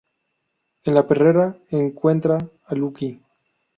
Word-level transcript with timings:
En 0.83 0.95
la 0.95 1.05
perrera 1.07 1.55
encuentra 1.69 2.39
a 2.65 2.73
Lucky. 2.73 3.21